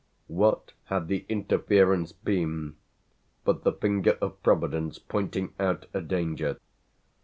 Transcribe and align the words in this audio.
What 0.29 0.73
had 0.85 1.09
the 1.09 1.27
interference 1.29 2.11
been 2.11 2.75
but 3.43 3.61
the 3.63 3.71
finger 3.71 4.17
of 4.19 4.41
providence 4.41 4.97
pointing 4.97 5.53
out 5.59 5.85
a 5.93 6.01
danger? 6.01 6.57